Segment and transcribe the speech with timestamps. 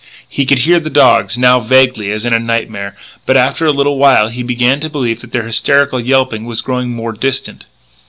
[0.27, 2.95] He could hear the dogs, now, vaguely as in a nightmare.
[3.27, 6.65] But after a little while he began to believe that their hysterical yelping was really
[6.65, 7.65] growing more distant.